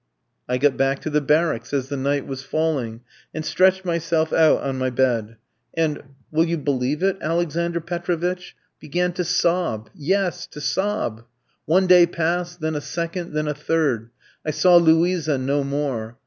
I 0.49 0.57
got 0.57 0.77
back 0.77 0.97
to 1.01 1.11
the 1.11 1.21
barracks 1.21 1.73
as 1.75 1.89
the 1.89 1.95
night 1.95 2.25
was 2.25 2.41
falling, 2.41 3.01
and 3.35 3.45
stretched 3.45 3.85
myself 3.85 4.33
out 4.33 4.63
on 4.63 4.79
my 4.79 4.89
bed, 4.89 5.37
and 5.75 6.01
will 6.31 6.43
you 6.45 6.57
believe 6.57 7.03
it, 7.03 7.17
Alexander 7.21 7.79
Petrovitch? 7.79 8.55
began 8.79 9.13
to 9.13 9.23
sob 9.23 9.91
yes, 9.93 10.47
to 10.47 10.59
sob. 10.59 11.25
One 11.65 11.85
day 11.85 12.07
passed, 12.07 12.61
then 12.61 12.73
a 12.73 12.81
second, 12.81 13.33
then 13.33 13.47
a 13.47 13.53
third. 13.53 14.09
I 14.43 14.49
saw 14.49 14.77
Luisa 14.77 15.37
no 15.37 15.63
more. 15.63 16.17